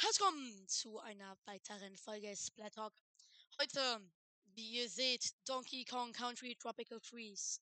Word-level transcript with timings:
Herzlich 0.00 0.20
willkommen 0.20 0.68
zu 0.68 1.00
einer 1.00 1.36
weiteren 1.46 1.96
Folge 1.96 2.32
Splat 2.36 2.72
Talk. 2.72 2.92
Heute, 3.60 4.00
wie 4.54 4.76
ihr 4.76 4.88
seht, 4.88 5.34
Donkey 5.44 5.84
Kong 5.84 6.12
Country 6.12 6.54
Tropical 6.54 7.00
Freeze. 7.00 7.58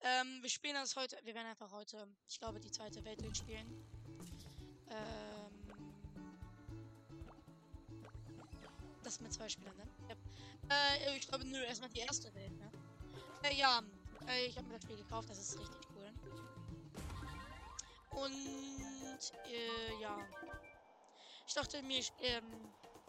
Ähm, 0.00 0.38
wir 0.40 0.48
spielen 0.48 0.72
das 0.72 0.96
heute, 0.96 1.18
wir 1.22 1.34
werden 1.34 1.48
einfach 1.48 1.70
heute, 1.72 2.08
ich 2.28 2.38
glaube, 2.40 2.60
die 2.60 2.70
zweite 2.70 3.04
Welt 3.04 3.20
durchspielen. 3.20 3.66
Ähm, 4.88 6.00
das 9.02 9.20
mit 9.20 9.34
zwei 9.34 9.50
Spielern, 9.50 9.76
ne? 9.76 9.86
Ja. 10.08 11.04
Äh, 11.04 11.18
ich 11.18 11.28
glaube, 11.28 11.44
nur 11.44 11.60
erstmal 11.60 11.90
die 11.90 12.00
erste 12.00 12.32
Welt, 12.34 12.56
ne? 12.58 12.72
Äh, 13.42 13.54
ja, 13.54 13.82
äh, 14.28 14.46
ich 14.46 14.56
habe 14.56 14.66
mir 14.68 14.76
das 14.76 14.84
Spiel 14.84 14.96
gekauft, 14.96 15.28
das 15.28 15.38
ist 15.38 15.60
richtig 15.60 15.80
cool. 15.94 16.10
Und, 18.12 18.32
äh, 19.44 20.00
ja. 20.00 20.26
Ich 21.46 21.54
dachte 21.54 21.82
mir, 21.82 22.02
ähm, 22.22 22.44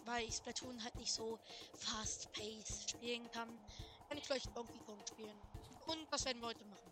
weil 0.05 0.27
ich 0.27 0.35
Splatoon 0.35 0.81
halt 0.83 0.95
nicht 0.95 1.11
so 1.11 1.39
fast-paced 1.73 2.91
spielen 2.91 3.29
kann, 3.31 3.49
kann 4.07 4.17
ich 4.17 4.25
vielleicht 4.25 4.55
Donkey 4.55 4.79
Kong 4.85 4.99
spielen. 5.07 5.37
Und 5.87 6.07
das 6.11 6.23
werden 6.25 6.41
wir 6.41 6.47
heute 6.47 6.63
machen. 6.65 6.91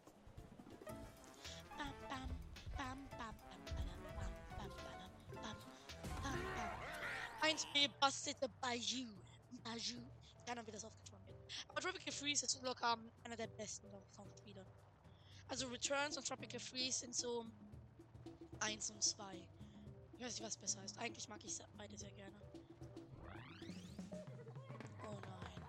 Bam, 1.77 1.93
bam, 2.09 2.29
bam, 2.77 3.09
bam, 3.09 3.17
bam, 3.17 3.37
bam, 3.77 3.95
bam, 4.17 4.31
bam, 4.57 4.71
bam, 5.35 5.43
bam, 5.43 5.57
bam. 6.23 7.49
1B 7.49 7.89
Bastete 7.99 8.49
Baju. 8.59 9.07
Baju. 9.63 9.97
Keine 10.45 10.59
Ahnung, 10.59 10.67
wie 10.67 10.71
das 10.71 10.85
aufgeschrieben 10.85 11.25
wird. 11.27 11.37
Aber 11.69 11.81
Tropical 11.81 12.11
Freeze 12.11 12.45
ist 12.45 12.61
locker 12.61 12.97
einer 13.23 13.35
der 13.35 13.47
besten 13.47 13.89
Donkey 13.91 14.11
Kong 14.15 14.29
Spiele. 14.37 14.65
Also 15.47 15.67
Returns 15.67 16.17
und 16.17 16.27
Tropical 16.27 16.59
Freeze 16.59 16.99
sind 16.99 17.15
so 17.15 17.45
1 18.59 18.89
und 18.89 19.03
2. 19.03 19.47
Ich 20.17 20.21
weiß 20.21 20.39
nicht, 20.39 20.43
was 20.47 20.57
besser 20.57 20.83
ist. 20.83 20.97
Eigentlich 20.97 21.27
mag 21.27 21.43
ich 21.43 21.53
beide 21.77 21.97
sehr 21.97 22.11
gerne. 22.11 22.35
Oh 25.03 25.19
nein. 25.21 25.61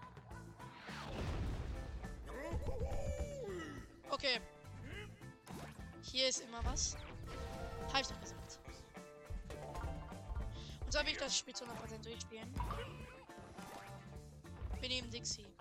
Okay. 4.11 4.41
Hier 6.03 6.29
ist 6.29 6.43
immer 6.43 6.65
was. 6.65 6.97
Habe 7.89 8.01
ich 8.03 8.07
doch 8.07 8.21
gesagt. 8.21 8.61
Und 10.85 10.93
so 10.93 10.99
habe 11.01 11.11
ich 11.11 11.17
das 11.17 11.37
Spiel 11.37 11.55
zu 11.55 11.65
100% 11.65 12.05
durchspielen. 12.05 12.55
Wir 14.79 14.89
nehmen 14.89 15.11
Dixie. 15.11 15.56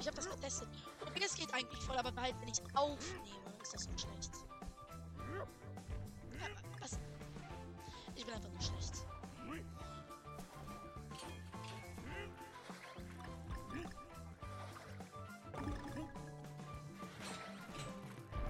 Ich 0.00 0.08
hab, 0.08 0.14
ich 0.14 0.24
hab 0.24 0.30
das 0.30 0.30
getestet. 0.30 0.68
Okay, 1.02 1.22
es 1.24 1.34
geht 1.34 1.52
eigentlich 1.52 1.80
voll, 1.82 1.96
aber 1.96 2.12
halt, 2.20 2.34
wenn 2.40 2.48
ich 2.48 2.60
aufnehme, 2.74 3.24
ist 3.62 3.74
das 3.74 3.84
so 3.84 3.90
schlecht. 3.98 4.32
Ja, 5.36 5.46
was? 6.80 6.98
Ich 8.14 8.24
bin 8.24 8.34
einfach 8.34 8.50
nur 8.50 8.60
schlecht. 8.62 9.06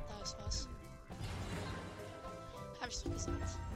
Da 0.09 0.23
ist 0.23 0.37
was. 0.39 0.69
Hab 2.81 2.89
ich 2.89 2.97
so 2.97 3.11
gesagt. 3.11 3.70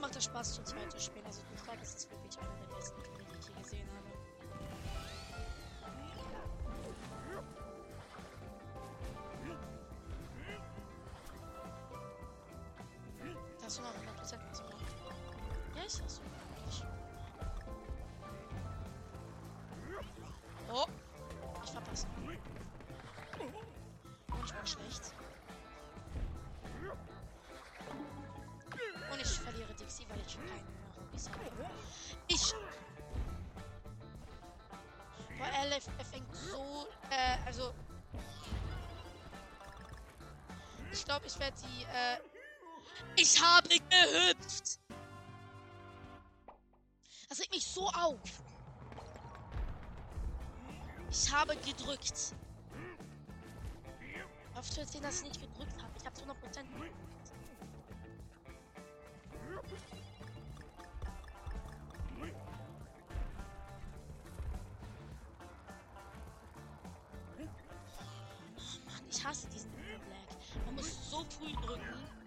Macht 0.00 0.14
das 0.14 0.24
Spaß 0.24 0.54
zu 0.54 0.62
zweit 0.62 0.92
zu 0.92 1.00
spielen. 1.00 1.26
Also 1.26 1.42
die 1.52 1.56
Frage 1.56 1.82
ist 1.82 1.98
es 1.98 2.10
wirklich 2.10 2.38
einer 2.38 2.54
der 2.56 2.74
besten 2.76 3.00
Spiele, 3.00 3.24
die 3.32 3.38
ich 3.38 3.48
je 3.48 3.62
gesehen 3.62 3.88
habe. 3.90 4.08
Das 13.60 13.72
ist 13.74 13.82
noch 13.82 13.90
100% 13.90 14.50
was 14.50 14.62
gemacht. 14.62 14.94
Ja, 15.74 15.82
ist 15.82 16.02
das 16.04 16.16
so. 16.16 16.22
eigentlich. 16.22 16.84
Oh! 20.72 20.86
Ich 21.64 21.70
verpasse. 21.70 22.06
Und 24.30 24.44
ich 24.44 24.52
bin 24.52 24.66
schlecht. 24.66 25.12
Ich. 32.28 32.54
Boah, 35.38 35.46
er, 35.46 35.80
fängt 36.04 36.34
so. 36.34 36.86
Äh, 37.10 37.38
also. 37.46 37.72
Ich 40.92 41.04
glaube, 41.04 41.26
ich 41.26 41.38
werde 41.38 41.56
die. 41.62 41.84
Äh, 41.84 42.18
ich 43.16 43.40
habe 43.42 43.68
gehüpft! 43.68 44.80
Das 47.28 47.40
regt 47.40 47.52
mich 47.52 47.66
so 47.66 47.86
auf. 47.88 48.18
Ich 51.10 51.32
habe 51.32 51.56
gedrückt. 51.56 52.34
Auf 54.54 54.70
zu 54.70 54.80
erzählen, 54.80 55.04
dass 55.04 55.22
ich 55.22 55.28
nicht 55.28 55.40
gedrückt 55.40 55.82
habe. 55.82 55.92
Ich 55.96 56.04
habe 56.04 56.14
zu 56.16 56.24
100% 56.24 56.64
Man 70.66 70.74
muss 70.76 71.10
so 71.10 71.24
früh 71.28 71.52
drücken. 71.66 72.17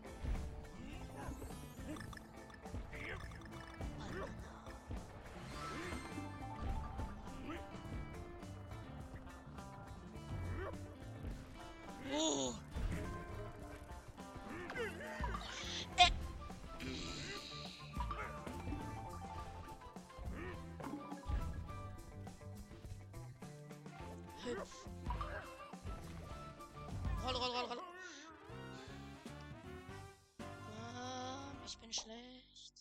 Ich 31.71 31.77
bin 31.77 31.93
schlecht. 31.93 32.73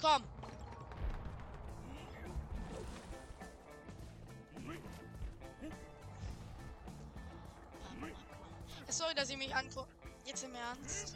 Komm. 0.00 0.24
Ja, 8.86 8.92
Sorry, 8.92 9.14
dass 9.14 9.30
ihr 9.30 9.36
mich 9.36 9.54
anguckt. 9.54 9.88
Jetzt 10.24 10.42
im 10.44 10.54
Ernst. 10.54 11.14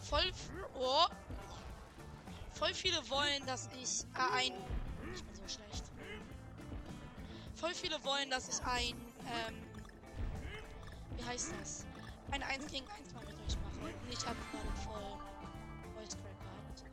Voll. 0.00 0.32
Oh. 0.74 1.06
Voll 2.52 2.74
viele 2.74 3.08
wollen, 3.08 3.46
dass 3.46 3.68
ich 3.82 4.04
äh, 4.14 4.34
ein. 4.34 4.52
Ich 5.14 5.24
bin 5.24 5.34
so 5.34 5.48
schlecht. 5.48 5.84
Voll 7.54 7.74
viele 7.74 8.04
wollen, 8.04 8.28
dass 8.28 8.48
ich 8.48 8.64
ein. 8.66 8.94
Ähm, 9.26 9.63
wie 11.16 11.24
heißt 11.24 11.54
das? 11.60 11.86
Ein 12.30 12.42
1 12.42 12.66
gegen 12.66 12.86
1 12.88 13.14
mal 13.14 13.24
mit 13.24 13.34
euch 13.34 13.56
mache. 13.58 13.80
Und 13.84 14.12
ich 14.12 14.26
habe 14.26 14.36
gerade 14.50 14.76
voll 14.84 15.18
Voice 15.94 16.16
Crack 16.16 16.38
gehabt. 16.40 16.84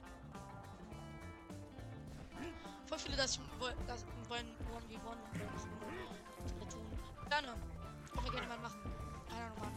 Voll 2.88 3.00
viele, 3.00 3.18
dass 3.18 3.36
ich 3.36 3.42
das 3.88 4.06
wollen 4.30 4.48
1v1 6.58 6.70
tun. 6.70 6.86
Gerne. 7.30 7.56
Können 8.12 8.26
wir 8.26 8.32
gerne 8.32 8.48
mal 8.48 8.60
machen. 8.60 8.82
Keine 9.30 9.44
Ahnung 9.46 9.58
wann. 9.62 9.76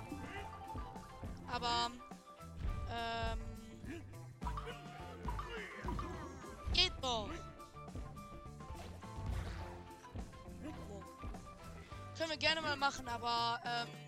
Aber. 1.54 1.90
Ähm. 2.90 3.40
Geht 6.72 6.92
doch. 7.00 7.28
Können 12.16 12.30
wir 12.30 12.36
gerne 12.36 12.60
mal 12.62 12.76
machen, 12.76 13.08
aber 13.08 13.60
ähm, 13.64 14.03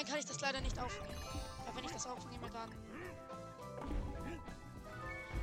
dann 0.00 0.08
kann 0.08 0.18
ich 0.18 0.24
das 0.24 0.40
leider 0.40 0.60
nicht 0.62 0.78
aufnehmen. 0.78 1.20
Aber 1.66 1.76
wenn 1.76 1.84
ich 1.84 1.92
das 1.92 2.06
aufnehme, 2.06 2.48
dann 2.50 2.70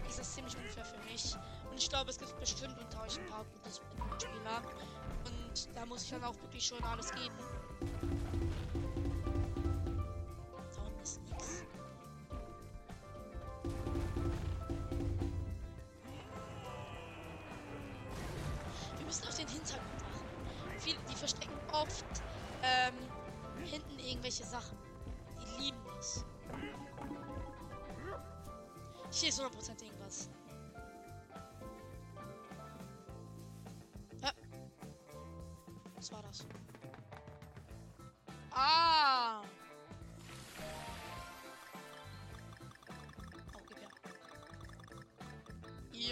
ist 0.09 0.17
das 0.17 0.33
ziemlich 0.33 0.57
unfair 0.57 0.83
für 0.83 0.97
mich. 1.11 1.35
Und 1.69 1.77
ich 1.77 1.87
glaube, 1.89 2.09
es 2.09 2.17
gibt 2.17 2.39
bestimmt 2.39 2.75
unter 2.79 3.03
euch 3.03 3.19
ein 3.19 3.25
paar 3.27 3.45
gute 3.45 4.25
Spieler. 4.25 4.61
Und 5.25 5.69
da 5.75 5.85
muss 5.85 6.03
ich 6.03 6.09
dann 6.09 6.23
auch 6.23 6.35
wirklich 6.41 6.65
schon 6.65 6.83
alles 6.83 7.11
geben. 7.11 8.36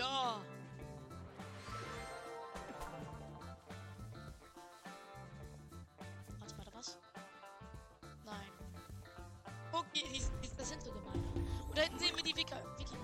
Ja. 0.06 0.40
Warte, 6.40 6.58
warte, 6.58 6.74
was? 6.76 6.98
Nein. 8.24 8.52
Okay, 9.72 10.04
die, 10.14 10.20
die, 10.20 10.56
das 10.56 10.70
sind 10.70 10.84
so 10.84 10.92
gemein. 10.92 11.24
Und 11.68 11.78
da 11.78 11.82
hinten 11.82 11.98
sehen 12.00 12.16
wir 12.16 12.24
die 12.24 12.36
Wicker. 12.36 12.62
Wikinger. 12.78 13.02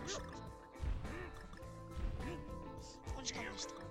Und 3.17 3.23
ich 3.23 3.33
komm 3.33 3.51
nicht 3.51 3.71
dran. 3.71 3.85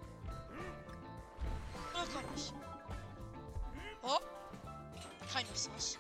Oder 1.93 2.07
komm 2.13 2.35
ich? 2.37 2.53
Oh. 4.03 4.19
Keine 5.33 5.57
Sauce. 5.57 5.99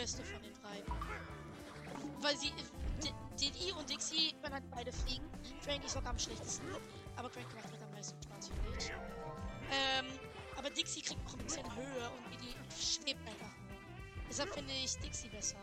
Beste 0.00 0.24
von 0.24 0.40
den 0.42 0.54
drei. 0.54 0.82
Weil 2.20 2.36
sie. 2.36 2.52
D- 3.02 3.12
Diddy 3.38 3.72
und 3.72 3.88
Dixie 3.88 4.34
können 4.42 4.54
halt 4.54 4.70
beide 4.70 4.92
fliegen. 4.92 5.24
Frank 5.62 5.84
ist 5.84 5.92
sogar 5.94 6.10
am 6.10 6.18
schlechtesten. 6.18 6.66
Aber 7.16 7.30
Frank 7.30 7.46
macht 7.54 7.70
halt 7.70 7.82
am 7.82 7.90
meisten 7.92 8.22
Spaß, 8.22 8.48
finde 8.48 8.78
ich. 8.78 8.90
Ähm, 9.70 10.06
aber 10.56 10.70
Dixie 10.70 11.00
kriegt 11.02 11.22
noch 11.24 11.34
ein 11.38 11.44
bisschen 11.44 11.76
Höhe 11.76 12.10
und 12.10 12.32
Diddy 12.32 12.54
schwebt 12.78 13.26
einfach. 13.26 13.54
Deshalb 14.28 14.52
finde 14.54 14.72
ich 14.72 14.96
Dixie 14.98 15.28
besser. 15.28 15.56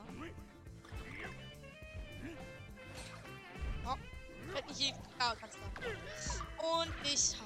Oh, 3.85 3.95
fällt 4.51 4.67
nicht 4.67 4.77
hier. 4.79 4.93
Ja, 5.19 5.33
ganz 5.35 5.55
klar. 5.55 5.71
Und 6.83 6.93
ich 7.03 7.39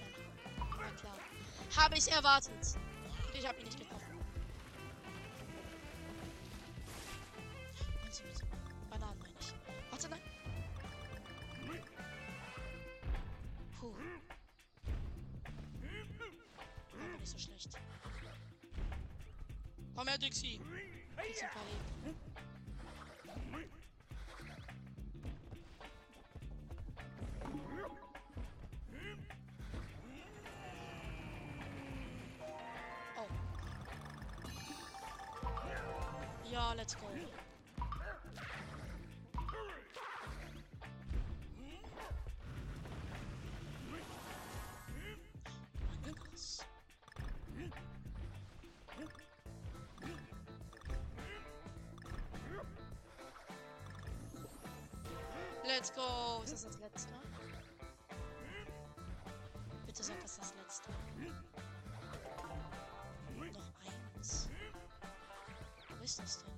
Na 0.00 0.90
klar. 1.00 1.16
Habe 1.76 1.96
ich 1.96 2.10
erwartet. 2.10 2.78
Ich 3.34 3.46
habe 3.46 3.58
ihn 3.58 3.64
nicht 3.64 3.78
getroffen. 3.78 3.91
Let's 36.74 36.94
go. 36.94 37.06
Let's 55.64 55.92
go. 55.94 56.42
Ist 56.44 56.52
das 56.52 56.64
das 56.64 56.78
letzte? 56.78 57.12
Bitte 59.86 60.02
sag, 60.02 60.20
das 60.22 60.32
ist 60.32 60.40
das 60.40 60.54
letzte. 60.54 60.88
Wo 66.02 66.04
ist 66.04 66.18
das 66.18 66.42
denn? 66.42 66.52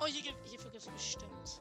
Oh, 0.00 0.06
hier 0.06 0.22
gibt 0.22 0.48
hierfür 0.48 0.70
gibt 0.70 0.82
es 0.82 0.88
bestimmt. 0.88 1.60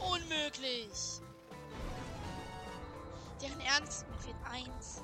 Unmöglich! 0.00 1.20
Deren 3.40 3.60
Ernst, 3.60 4.08
mir 4.08 4.18
fehlt 4.18 4.34
eins. 4.42 5.00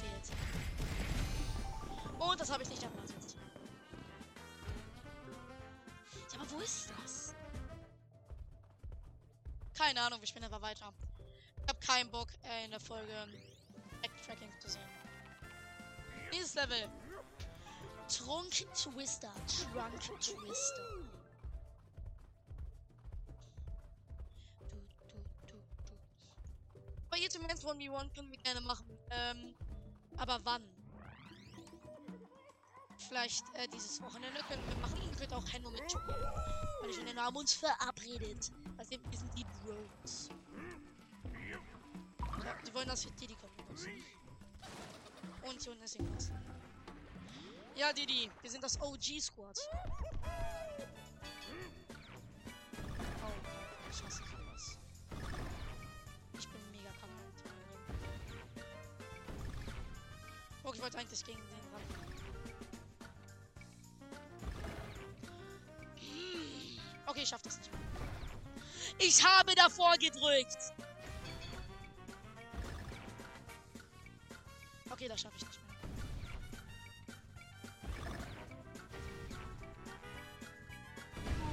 Fehlt. 0.00 0.30
Und 2.18 2.40
das 2.40 2.50
habe 2.50 2.62
ich 2.62 2.68
nicht 2.68 2.82
erwartet. 2.82 3.36
Ja, 6.32 6.40
aber 6.40 6.50
wo 6.50 6.58
ist 6.60 6.90
das? 7.02 7.34
Keine 9.76 10.00
Ahnung, 10.02 10.20
wir 10.20 10.26
spielen 10.26 10.44
aber 10.44 10.60
weiter. 10.60 10.92
Ich 11.62 11.68
habe 11.68 11.80
keinen 11.80 12.10
Bock, 12.10 12.28
äh, 12.44 12.64
in 12.64 12.70
der 12.70 12.80
Folge 12.80 13.26
Backtracking 14.02 14.52
zu 14.60 14.68
sehen. 14.68 14.88
Dieses 16.32 16.54
Level. 16.54 16.88
Trunk 18.08 18.50
Twister. 18.74 19.32
Trunk 19.46 20.20
Twister. 20.20 21.00
Aber 27.10 27.18
jetzt 27.18 27.34
im 27.34 27.42
Moment 27.42 27.60
1v1 27.60 28.14
können 28.14 28.30
wir 28.30 28.38
gerne 28.38 28.60
machen. 28.60 28.86
Ähm, 29.10 29.54
aber 30.20 30.38
wann? 30.44 30.62
Vielleicht 33.08 33.44
äh, 33.54 33.66
dieses 33.68 34.00
Wochenende 34.02 34.40
können 34.42 34.62
wir 34.68 34.76
machen. 34.76 35.00
Ihr 35.02 35.16
könnt 35.16 35.32
auch 35.32 35.52
Henno 35.52 35.70
mitspielen. 35.70 36.06
Weil 36.80 36.90
ich 36.90 36.98
und 36.98 37.06
Henno 37.06 37.22
haben 37.22 37.36
uns 37.36 37.54
verabredet. 37.54 38.52
Also 38.76 38.90
wir 38.90 39.18
sind 39.18 39.36
die 39.36 39.44
Bros. 39.44 40.28
Ja, 42.44 42.54
die 42.66 42.74
wollen, 42.74 42.88
dass 42.88 43.04
wir 43.04 43.12
Didi 43.12 43.34
kommen. 43.34 43.54
Und 45.42 45.62
hier 45.62 45.72
unten 45.72 45.84
ist 45.84 45.96
irgendwas. 45.96 46.30
Ja, 47.74 47.92
Didi, 47.92 48.30
wir 48.42 48.50
sind 48.50 48.62
das 48.62 48.78
OG-Squad. 48.80 49.58
Oh, 53.22 53.32
ich 53.90 54.29
Wollte 60.90 60.98
eigentlich 60.98 61.24
gegen 61.24 61.38
den 61.38 61.72
ran. 61.72 61.82
Okay, 67.06 67.22
ich 67.22 67.28
schaff 67.28 67.42
das 67.42 67.58
nicht. 67.58 67.70
Ich 68.98 69.24
habe 69.24 69.54
davor 69.54 69.94
gedrückt. 69.98 70.72
Okay, 74.90 75.06
das 75.06 75.20
schaffe 75.20 75.36
ich 75.36 75.46
nicht 75.46 75.60
mehr. 75.62 75.76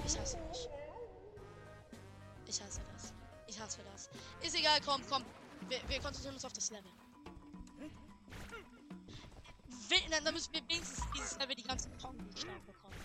Ich 0.05 0.19
hasse 0.19 0.37
mich. 0.39 0.67
Ich 2.47 2.61
hasse 2.61 2.81
das. 2.93 3.13
Ich 3.45 3.59
hasse 3.59 3.83
das. 3.93 4.09
Ist 4.41 4.55
egal, 4.55 4.79
komm, 4.83 5.03
komm. 5.07 5.23
Wir, 5.69 5.79
wir 5.87 5.99
konzentrieren 5.99 6.33
uns 6.33 6.45
auf 6.45 6.53
das 6.53 6.71
Level. 6.71 6.91
Dann, 10.11 10.23
dann 10.23 10.33
müssen 10.33 10.53
wir 10.53 10.61
wenigstens 10.67 11.03
dieses 11.15 11.37
Level 11.37 11.55
die 11.55 11.63
ganzen 11.63 11.91
Pong-Buchstaben 11.97 12.65
bekommen. 12.65 12.95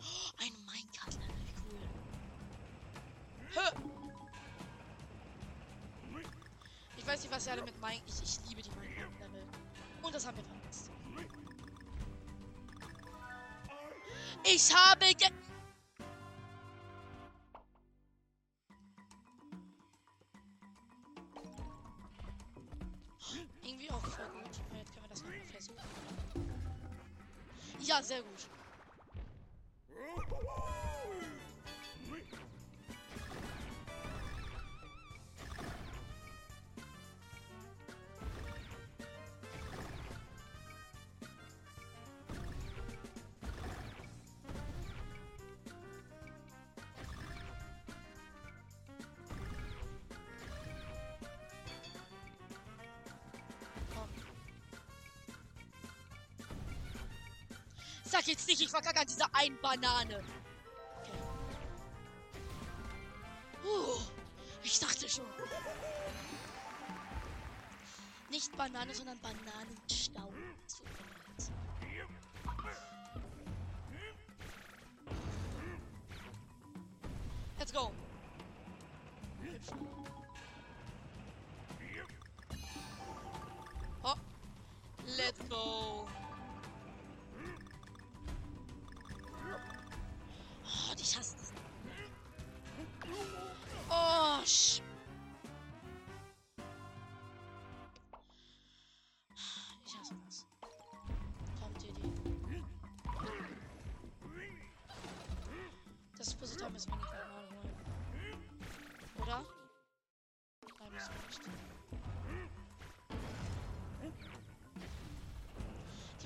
Oh, 0.00 0.30
ein 0.38 0.52
Minecraft-Level, 0.66 1.44
cool. 1.70 1.78
Hö. 3.54 3.66
Ich 6.96 7.06
weiß 7.06 7.22
nicht, 7.22 7.32
was 7.32 7.46
ihr 7.46 7.52
alle 7.52 7.62
mit 7.62 7.80
Minecraft... 7.80 8.02
Ich, 8.06 8.22
ich 8.22 8.48
liebe 8.48 8.62
die 8.62 8.70
Minecraft-Level. 8.70 9.42
Und 10.02 10.14
das 10.14 10.26
haben 10.26 10.36
wir 10.36 10.44
verpasst. 10.44 10.90
Ich 14.44 14.74
habe 14.74 15.14
ge... 15.14 15.28
Ja, 27.86 28.00
Sag 58.14 58.28
jetzt 58.28 58.46
nicht, 58.46 58.60
ich 58.60 58.68
verkacke 58.68 59.00
an 59.00 59.06
dieser 59.08 59.28
einen 59.34 59.60
Banane. 59.60 60.22
Uh, 63.64 63.98
ich 64.62 64.78
dachte 64.78 65.08
schon. 65.08 65.24
Nicht 68.30 68.56
Banane, 68.56 68.94
sondern 68.94 69.18
Bananenstau. 69.18 70.32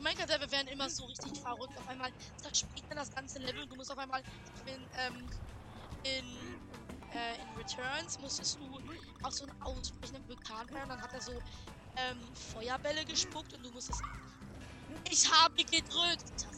Minecraft-Level 0.08 0.50
werden 0.50 0.68
immer 0.68 0.88
so 0.88 1.04
richtig 1.04 1.38
verrückt. 1.38 1.76
Auf 1.76 1.88
einmal 1.88 2.10
zerspringt 2.40 2.88
dann 2.88 2.98
das 2.98 3.10
ganze 3.10 3.38
Level 3.40 3.66
du 3.66 3.76
musst 3.76 3.90
auf 3.90 3.98
einmal 3.98 4.22
in, 4.66 4.88
ähm, 4.98 5.30
in, 6.04 6.24
äh, 7.12 7.34
in 7.42 7.56
Returns 7.58 8.18
musstest 8.18 8.58
du 8.58 8.80
auf 9.22 9.32
so 9.34 9.44
einen 9.44 9.62
ausbrechenden 9.62 10.26
Vulkan 10.28 10.68
fahren. 10.68 10.88
Dann 10.88 11.02
hat 11.02 11.12
er 11.12 11.20
so 11.20 11.32
ähm, 11.32 12.34
Feuerbälle 12.34 13.04
gespuckt 13.04 13.52
und 13.52 13.64
du 13.64 13.70
musstest. 13.70 14.02
Ich 15.10 15.30
habe 15.30 15.56
gedrückt! 15.64 16.57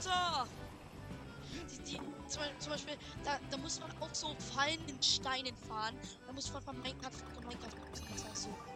Runter! 0.00 0.46
Die, 1.70 1.78
die, 1.82 2.00
zum, 2.26 2.42
zum 2.58 2.72
Beispiel, 2.72 2.96
da, 3.24 3.38
da 3.50 3.56
muss 3.58 3.80
man 3.80 3.90
auf 4.00 4.14
so 4.14 4.34
fallenden 4.54 5.02
Steinen 5.02 5.54
fahren. 5.68 5.94
Da 6.26 6.32
muss 6.32 6.50
man 6.52 6.62
von 6.62 6.80
Minecraft 6.80 7.10
zu 7.10 7.40
Minecraft. 7.42 7.74
Das 8.14 8.24
heißt 8.24 8.42
so. 8.44 8.69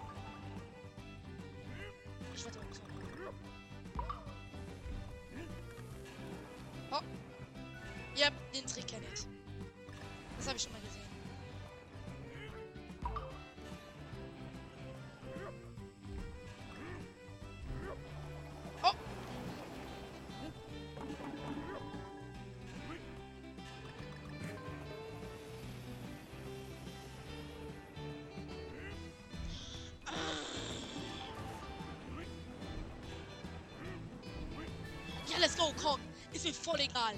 Ist 36.44 36.58
mir 36.58 36.72
voll 36.72 36.80
egal. 36.80 37.14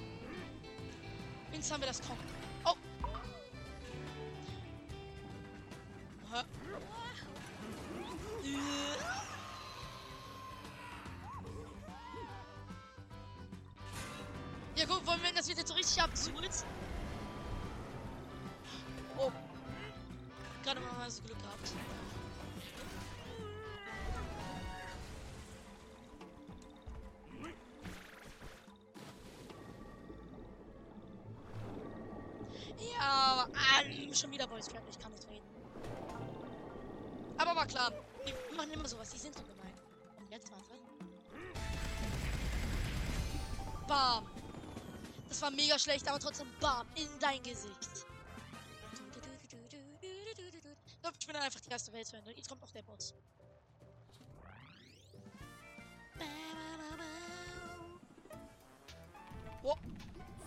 Wenigstens 1.50 1.72
haben 1.72 1.80
wir 1.80 1.88
das 1.88 2.00
Komm. 2.00 2.16
Oh. 2.64 2.76
Äh. 6.32 6.44
Ja, 14.76 14.86
guck, 14.86 15.04
wollen 15.04 15.20
wir, 15.24 15.32
das 15.32 15.48
wird 15.48 15.58
jetzt 15.58 15.68
so 15.68 15.74
richtig 15.74 16.00
absurd. 16.00 16.48
Oh. 19.18 19.32
Gerade 20.62 20.80
mal 20.80 21.10
so 21.10 21.22
Glück 21.22 21.38
gehabt. 21.42 21.72
Voice 34.56 34.68
Crack, 34.68 34.84
ich 34.88 34.98
kann 34.98 35.12
nicht 35.12 35.28
reden. 35.28 35.44
Aber 37.36 37.54
war 37.54 37.66
klar, 37.66 37.92
die 38.26 38.54
machen 38.56 38.70
immer 38.70 38.88
sowas, 38.88 39.10
die 39.10 39.18
sind 39.18 39.36
so 39.36 39.42
gemein. 39.42 39.74
Und 40.16 40.30
jetzt 40.30 40.50
warte. 40.50 40.72
Bam. 43.86 44.26
Das 45.28 45.42
war 45.42 45.50
mega 45.50 45.78
schlecht, 45.78 46.08
aber 46.08 46.18
trotzdem 46.18 46.48
bam, 46.58 46.86
in 46.94 47.06
dein 47.20 47.42
Gesicht. 47.42 48.06
Ich 51.18 51.26
bin 51.26 51.34
dann 51.34 51.42
einfach 51.42 51.60
die 51.60 51.70
erste 51.70 51.92
Welt 51.92 52.06
zu 52.06 52.16
Ende. 52.16 52.32
Jetzt 52.32 52.48
kommt 52.48 52.62
noch 52.62 52.72
der 52.72 52.82
Boss. 52.82 53.12
Oh. 59.62 59.76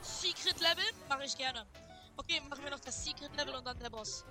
Secret 0.02 0.60
Level 0.62 0.86
mache 1.08 1.26
ich 1.26 1.38
gerne. 1.38 1.68
Okay, 2.20 2.42
machen 2.50 2.66
wir 2.66 2.72
noch 2.72 2.82
das 2.82 3.06
Secret 3.06 3.34
Level 3.38 3.56
und 3.56 3.64
dann 3.64 3.80
der 3.80 3.90
Boss. 3.90 4.26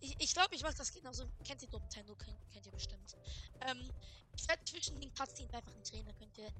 Ich, 0.00 0.16
ich 0.18 0.34
glaube, 0.34 0.56
ich 0.56 0.62
mache 0.64 0.74
das 0.74 0.92
genauso. 0.92 1.28
Kennt 1.44 1.62
ihr 1.62 1.68
Nintendo? 1.70 2.16
Kennt, 2.16 2.50
kennt 2.50 2.66
ihr 2.66 2.72
bestimmt. 2.72 3.16
Ähm, 3.60 3.88
ich 4.36 4.48
werde 4.48 4.64
zwischen 4.64 5.00
den 5.00 5.14
Cutscenes 5.14 5.54
einfach 5.54 5.72
ein 5.72 5.84
Trainer, 5.84 6.12
könnt 6.14 6.36
ihr 6.38 6.50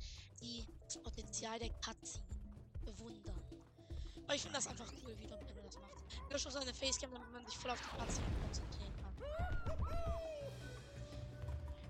die, 0.41 0.65
das 0.85 0.97
Potenzial 0.99 1.59
der 1.59 1.71
Cutscene 1.71 2.25
bewundern. 2.85 3.43
Aber 4.25 4.35
ich 4.37 4.43
finde 4.43 4.59
das 4.59 4.69
einfach 4.69 4.93
cool, 5.03 5.19
wie 5.19 5.27
Nintendo 5.27 5.61
das 5.65 5.77
macht. 5.79 6.05
Löscht 6.31 6.47
auch 6.47 6.53
seine 6.53 6.73
Facecam, 6.73 7.11
damit 7.13 7.33
man 7.33 7.45
sich 7.47 7.57
voll 7.59 7.73
auf 7.73 7.81
die 7.81 7.99
Cutscene 7.99 8.29
konzentrieren 8.43 8.95
kann. 9.03 9.15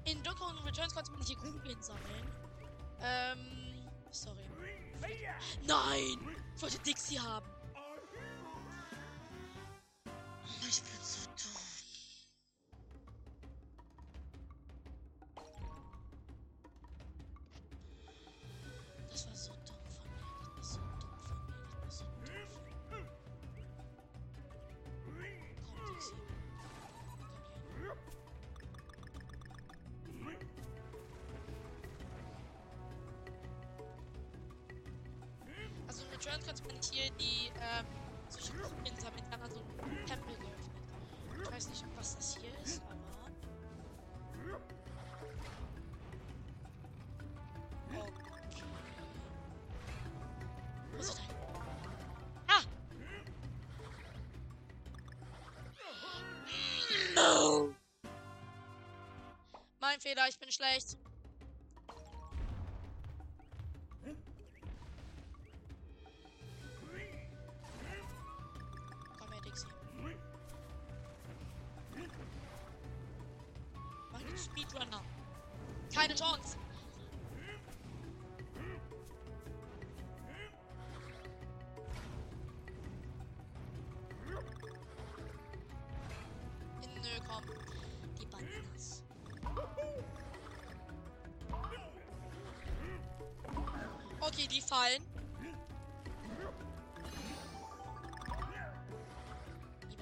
In 0.07 0.23
Donkey 0.23 0.41
Kong 0.41 0.59
Returns 0.65 0.95
konnte 0.95 1.11
man 1.11 1.23
hier 1.23 1.37
Kugeln 1.37 1.83
sammeln. 1.83 2.33
Ähm, 3.03 3.91
sorry. 4.11 4.58
Nein! 5.67 6.19
Ich 6.57 6.63
wollte 6.63 6.79
Dixie 6.81 7.19
haben. 7.21 7.47
Ich 10.69 10.83
Man 36.79 36.93
hier 36.93 37.11
die, 37.19 37.51
ähm, 37.61 37.87
solche 38.29 38.53
Kugeln 38.53 38.97
sammeln, 39.01 39.25
dann 39.33 39.43
also 39.43 39.57
einen 39.83 40.07
Tempel 40.07 40.37
geöffnet. 40.37 40.71
Ich 41.43 41.51
weiß 41.51 41.69
nicht, 41.71 41.85
was 41.97 42.15
das 42.15 42.37
hier 42.37 42.57
ist, 42.61 42.83
aber... 42.83 42.95
Okay. 47.91 48.63
Wo 50.93 50.99
ist 50.99 51.19
er? 51.19 51.25
Ah! 52.47 52.63
No! 57.17 57.75
Mein 59.81 60.01
Fehler, 60.01 60.29
ich 60.29 60.39
bin 60.39 60.53
schlecht. 60.53 60.97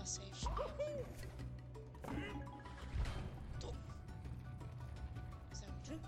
Safe. 0.07 0.47
Dumm. 3.61 3.77
Sehr 5.53 5.69
gut. 5.69 6.01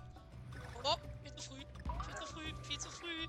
Oh, 0.83 0.95
viel 1.23 1.35
zu 1.35 1.49
früh. 1.49 1.65
Viel 2.05 2.15
zu 2.15 2.33
früh. 2.33 2.53
Viel 2.63 2.79
zu 2.79 2.89
früh. 2.89 3.27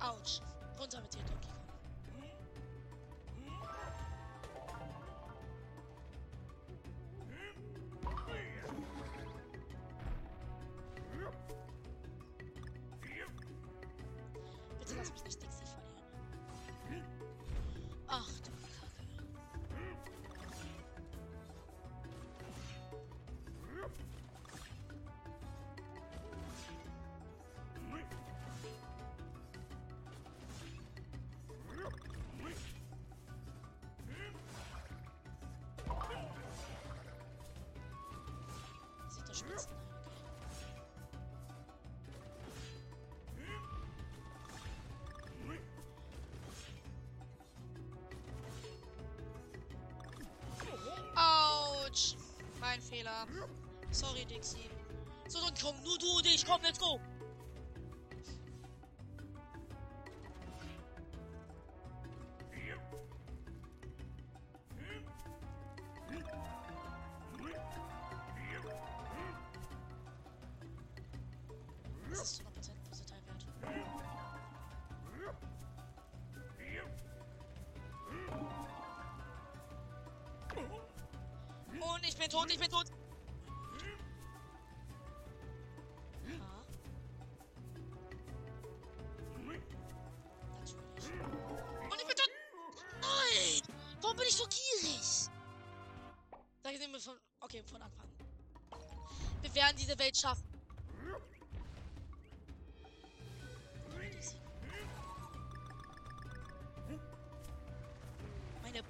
Autsch. 0.00 0.40
Runter 0.78 1.00
mit 1.00 1.14
dir, 1.14 1.22
Donkey 1.22 1.48
Kong. 1.48 1.69
Mein 52.70 52.80
Fehler. 52.80 53.26
Sorry, 53.90 54.24
Dixie. 54.26 54.70
So, 55.26 55.40
dann 55.40 55.52
komm, 55.60 55.74
nur 55.82 55.98
du 55.98 56.18
und 56.18 56.26
ich. 56.26 56.46
Komm, 56.46 56.62
let's 56.62 56.78
go. 56.78 57.00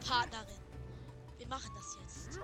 Partnerin. 0.06 0.46
Wir 1.38 1.46
machen 1.48 1.70
das 1.74 1.96
jetzt. 2.00 2.40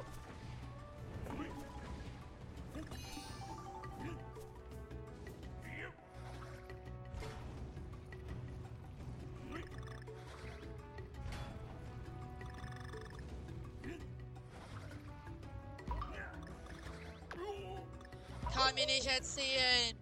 Kann 18.55 18.75
mir 18.75 18.87
nicht 18.87 19.07
erzählen. 19.07 19.96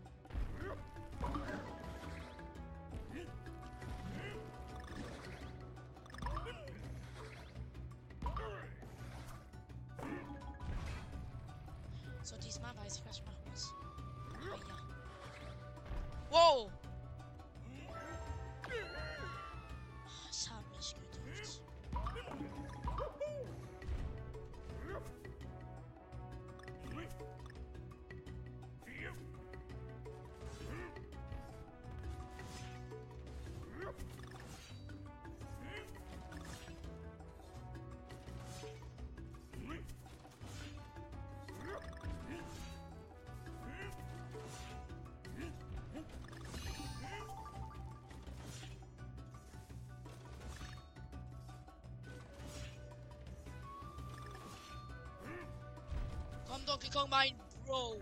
Donkey 56.66 56.88
Kong, 56.90 57.08
mein 57.10 57.34
Bro. 57.66 57.96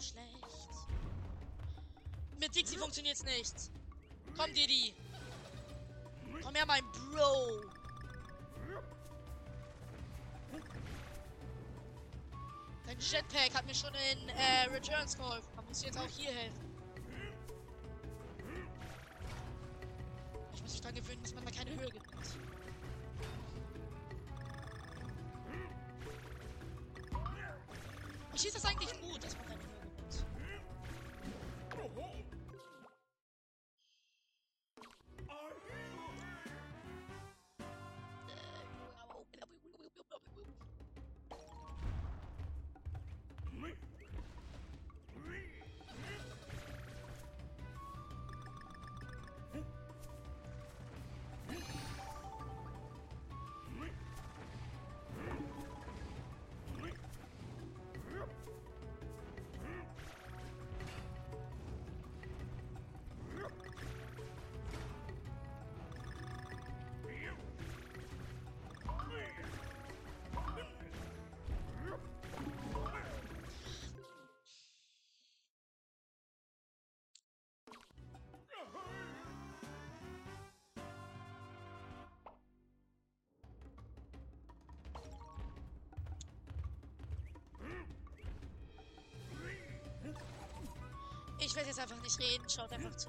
Ich 0.00 0.08
schlecht. 0.08 0.88
Mit 2.40 2.54
Dixie 2.54 2.76
funktioniert's 2.76 3.22
nicht. 3.24 3.54
Komm, 4.36 4.52
Diddy. 4.54 4.94
Komm 6.42 6.54
her, 6.54 6.64
mein 6.66 6.84
Bro. 6.92 7.62
Dein 12.86 12.98
Jetpack 12.98 13.54
hat 13.54 13.66
mir 13.66 13.74
schon 13.74 13.92
in 14.12 14.28
äh, 14.30 14.64
Returns 14.72 15.16
geholfen. 15.16 15.48
Man 15.54 15.66
muss 15.66 15.82
jetzt 15.82 15.98
auch 15.98 16.08
hier 16.08 16.32
helfen. 16.32 16.70
Ich 20.54 20.62
muss 20.62 20.72
mich 20.72 20.80
daran 20.80 20.94
gewöhnen, 20.96 21.22
dass 21.22 21.34
man 21.34 21.44
da 21.44 21.50
keine 21.50 21.70
Höhe 21.70 21.90
gibt. 21.90 22.06
Ich 28.34 28.46
ist 28.46 28.56
das 28.56 28.64
Ich 91.42 91.54
werde 91.54 91.68
jetzt 91.68 91.80
einfach 91.80 92.00
nicht 92.02 92.18
reden, 92.18 92.44
schaut 92.48 92.70
einfach 92.70 92.94
zu. 92.96 93.08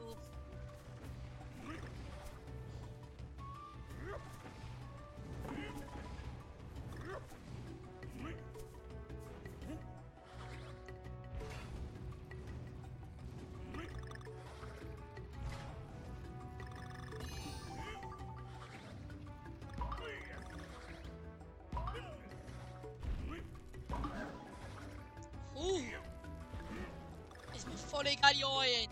Ist 27.91 27.97
mir 27.97 27.97
voll 27.97 28.08
egal, 28.08 28.34
Join. 28.36 28.88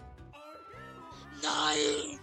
Nein! 1.41 1.49
Warum? 1.71 2.18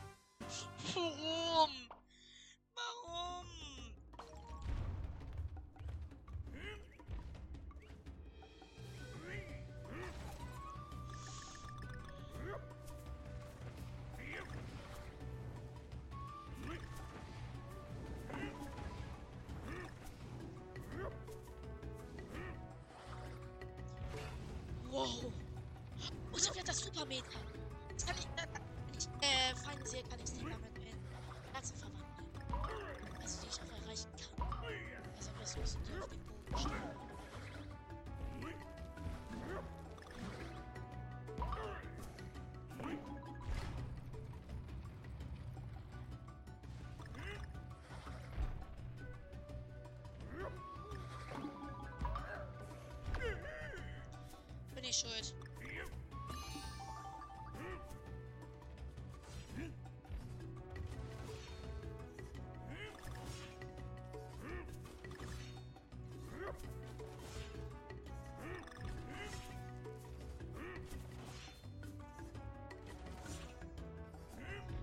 Schuld. 54.97 55.35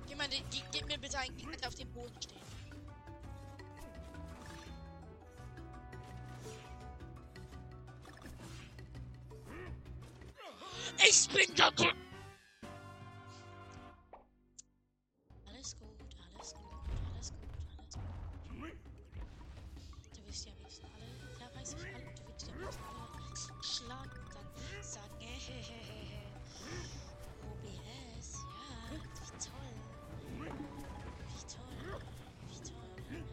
Jemand, 0.08 0.32
gib, 0.52 0.72
gib 0.72 0.88
mir 0.88 1.00
bitte 1.00 1.18
Gegner, 1.36 1.58
der 1.58 1.68
auf 1.70 1.74
dem 1.74 1.92
Boden 1.92 2.14
steht. 2.22 2.63
Gott. 11.34 11.96
Alles 15.48 15.76
gut, 15.80 15.90
alles 16.38 16.54
gut, 16.54 16.64
alles 17.12 17.34
gut, 17.34 17.50
alles 17.76 17.96
gut. 17.96 18.04
Du 20.14 20.26
willst 20.26 20.46
ja 20.46 20.52
am 20.52 20.60
liebsten 20.60 20.86
alle, 20.86 21.08
ja 21.40 21.60
weiß 21.60 21.74
ich 21.74 21.86
alle, 21.86 22.04
du 22.14 22.28
willst 22.28 22.48
ja 22.48 22.54
am 22.54 22.60
liebsten 23.28 23.52
alle 23.52 23.64
schlagen 23.64 24.12
und 24.12 24.36
dann 24.36 24.84
sagen, 24.84 25.20
hehehehe. 25.20 26.22
OBS, 27.50 28.30
ja, 28.44 28.94
wie 28.94 29.32
toll. 29.44 29.74
Wie 30.38 31.44
toll, 31.50 31.82
wie 32.48 32.60
toll. 32.60 33.24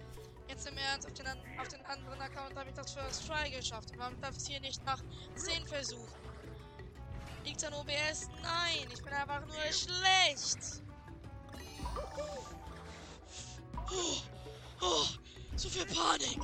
Jetzt 0.48 0.66
im 0.66 0.76
Ernst, 0.78 1.06
auf 1.06 1.12
den, 1.12 1.26
auf 1.58 1.68
den 1.68 1.84
anderen 1.84 2.20
Account 2.22 2.56
habe 2.56 2.70
ich 2.70 2.76
das 2.76 2.94
First 2.94 3.26
Try 3.26 3.50
geschafft. 3.50 3.90
Warum 3.98 4.18
darf 4.22 4.36
es 4.38 4.46
hier 4.46 4.60
nicht 4.60 4.82
nach 4.86 5.02
10 5.34 5.66
versuchen? 5.66 6.29
Liegt's 7.50 7.64
an 7.64 7.74
OBS? 7.74 8.28
Nein, 8.42 8.86
ich 8.92 9.02
bin 9.02 9.12
einfach 9.12 9.40
nur 9.40 9.56
schlecht. 9.72 10.82
Oh, 13.90 14.22
oh, 14.80 15.06
so 15.56 15.68
viel 15.68 15.84
Panik. 15.84 16.38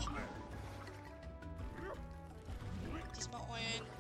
Diesmal 3.17 3.41
Eulen. 3.43 3.96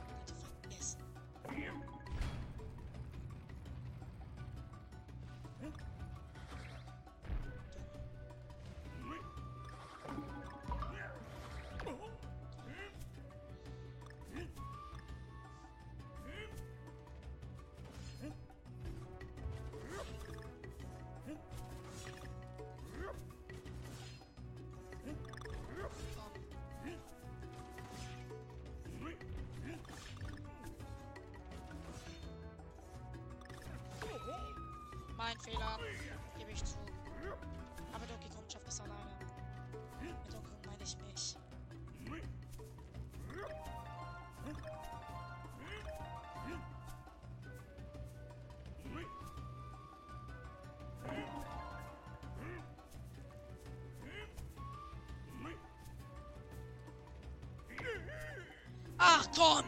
Ach 59.08 59.28
komm! 59.36 59.65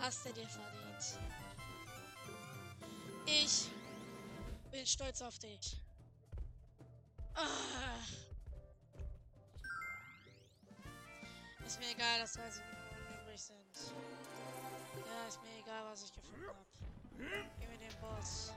Hast 0.00 0.24
du 0.24 0.32
dir 0.32 0.48
verdient. 0.48 1.18
Ich 3.26 3.70
bin 4.70 4.86
stolz 4.86 5.20
auf 5.20 5.38
dich. 5.38 5.76
Ah. 7.34 8.00
Ist 11.66 11.78
mir 11.78 11.90
egal, 11.90 12.18
dass 12.20 12.32
30 12.32 12.62
Minuten 12.64 13.22
übrig 13.22 13.40
sind. 13.40 13.94
Ja, 15.06 15.28
ist 15.28 15.42
mir 15.42 15.58
egal, 15.60 15.84
was 15.90 16.04
ich 16.04 16.12
gefunden 16.12 16.46
habe. 16.46 16.58
Gib 17.58 17.68
mir 17.68 17.78
den 17.78 18.00
Boss. 18.00 18.52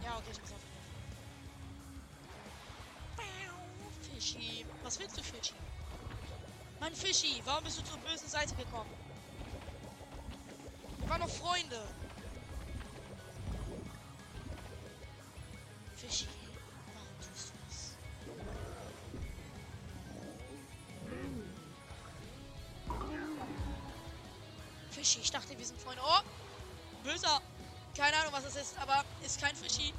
Ja, 0.02 0.16
okay, 0.16 0.30
ich 0.32 0.40
muss 0.40 0.52
auf 0.52 0.62
ihn 0.62 0.72
hüpfen. 0.74 0.98
Fischi. 4.14 4.66
Was 4.82 4.98
willst 4.98 5.16
du, 5.16 5.22
Fischi? 5.22 5.54
Mann, 6.80 6.94
Fischi, 6.94 7.42
warum 7.44 7.64
bist 7.64 7.78
du 7.78 7.84
zur 7.84 7.98
bösen 7.98 8.28
Seite 8.28 8.54
gekommen? 8.54 8.90
Wir 10.98 11.08
waren 11.08 11.20
noch 11.20 11.28
Freunde. 11.28 11.80
Fischi, 15.96 16.28
warum 16.94 17.08
tust 17.20 17.48
du 17.48 17.54
das? 17.66 17.96
Fischi, 24.90 25.20
ich 25.20 25.30
dachte, 25.30 25.58
wir 25.58 25.64
sind 25.64 25.80
Freunde. 25.80 26.02
Oh! 26.04 26.20
Böser! 27.04 27.40
Ist, 28.60 28.76
aber 28.78 29.04
ist 29.24 29.40
kein 29.40 29.54
Fischi. 29.54 29.92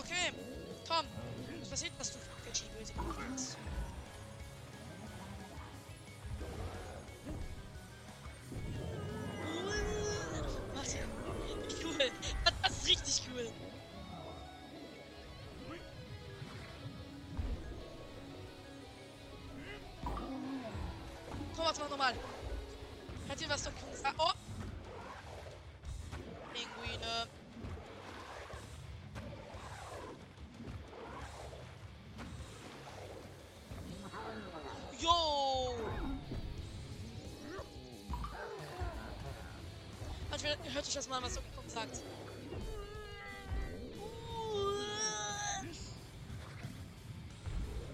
Okay, 0.00 0.32
komm. 0.88 1.06
Was 1.60 1.68
passiert, 1.68 1.92
was 1.98 2.12
du 2.12 2.18
Fischi 2.44 2.64
böse 2.76 2.92
hast? 3.32 3.56
Dir 23.44 23.50
was 23.50 23.62
doch 23.62 23.72
gesagt? 23.90 24.14
Oh! 24.18 24.32
Pinguine. 26.52 27.28
Yo! 34.98 35.74
Manchmal 40.30 40.56
hört 40.72 40.86
euch 40.86 40.94
das 40.94 41.08
mal, 41.08 41.22
was 41.22 41.34
Donkey 41.34 41.50
Kong 41.54 41.68
sagt. 41.68 42.02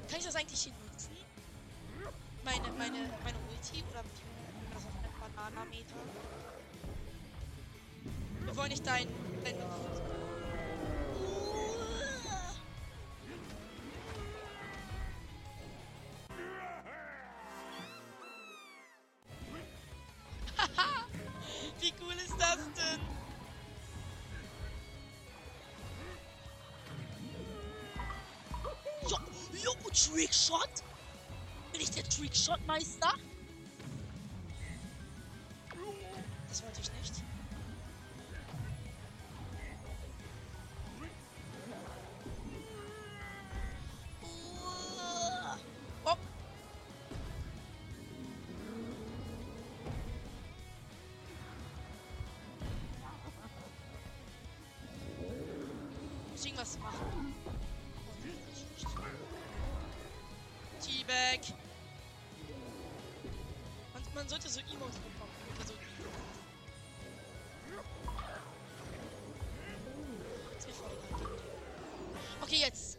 Kann 0.08 0.18
ich 0.18 0.24
das 0.24 0.36
eigentlich 0.36 0.60
hier 0.60 0.72
nutzen? 0.72 1.16
Meine, 2.44 2.72
meine, 2.72 2.98
meine 3.22 3.38
Ulti 3.48 3.84
oder 3.90 4.02
wie 4.04 4.39
Mana 5.40 5.64
Wir 8.44 8.56
wollen 8.56 8.68
nicht 8.68 8.86
dein. 8.86 9.06
dein 9.42 9.54
Wie 21.80 21.94
cool 22.02 22.12
ist 22.12 22.38
das 22.38 22.58
denn? 22.76 23.00
Jo, 29.08 29.16
jo, 29.62 29.72
Trickshot? 29.90 30.82
Bin 31.72 31.80
ich 31.80 31.90
der 31.92 32.04
Trickshot-Meister? 32.04 33.14
Teabag. 61.10 61.40
Man, 63.92 64.02
man 64.14 64.28
sollte 64.28 64.48
so 64.48 64.60
Emotes 64.60 64.96
bekommen. 64.96 65.32
Oder 65.56 65.66
so 65.66 65.74
Ist 70.56 70.66
mir 70.68 70.74
voll 70.74 70.90
egal. 71.08 71.26
Okay, 72.42 72.56
jetzt. 72.60 72.89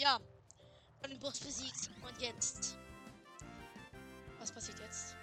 Ja. 0.00 0.18
Und 1.02 1.10
den 1.10 1.18
Boss 1.18 1.38
besiegt. 1.40 1.90
Und 2.02 2.20
jetzt. 2.20 2.76
Was 4.38 4.50
passiert 4.52 4.78
jetzt? 4.80 5.14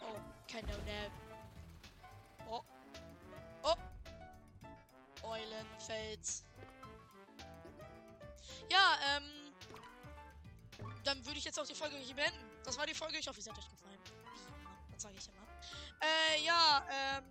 Oh, 0.00 0.18
kein 0.50 0.64
No-Name. 0.66 1.10
Oh. 2.48 2.62
Oh. 3.62 3.74
Eulenfels. 5.22 6.44
Ja, 8.70 8.98
ähm. 9.16 9.24
Dann 11.04 11.24
würde 11.24 11.38
ich 11.38 11.44
jetzt 11.44 11.58
auch 11.58 11.66
die 11.66 11.74
Folge 11.74 11.96
hier 11.96 12.14
beenden. 12.14 12.38
Das 12.64 12.76
war 12.76 12.86
die 12.86 12.94
Folge. 12.94 13.18
Ich 13.18 13.28
hoffe, 13.28 13.40
es 13.40 13.48
hat 13.48 13.58
euch 13.58 13.68
gefallen. 13.68 13.98
Das 14.92 15.02
sage 15.02 15.14
ich 15.16 15.28
immer. 15.28 15.46
Äh, 16.00 16.44
ja, 16.44 16.86
ähm. 16.90 17.24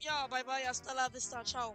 Ja, 0.00 0.26
bye 0.26 0.44
bye. 0.44 0.66
Hasta 0.66 0.92
la 0.92 1.12
vista. 1.12 1.44
Ciao. 1.44 1.74